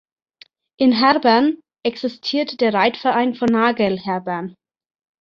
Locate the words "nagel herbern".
3.49-4.55